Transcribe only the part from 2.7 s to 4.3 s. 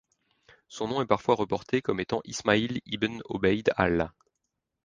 ibn Obeïd Allah.